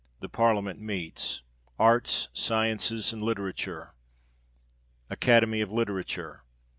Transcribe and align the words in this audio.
The 0.19 0.29
parliament 0.29 0.79
meets. 0.81 1.43
Arts, 1.77 2.29
sciences, 2.33 3.13
and 3.13 3.21
literature. 3.21 3.93
Academy 5.11 5.61
of 5.61 5.71
Literature. 5.71 6.43